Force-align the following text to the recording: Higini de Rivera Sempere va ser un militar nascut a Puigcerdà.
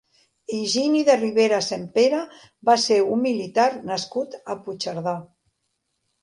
Higini 0.59 1.01
de 1.09 1.17
Rivera 1.23 1.59
Sempere 1.65 2.21
va 2.71 2.77
ser 2.85 2.97
un 3.17 3.21
militar 3.27 3.67
nascut 3.91 4.39
a 4.41 4.57
Puigcerdà. 4.65 5.15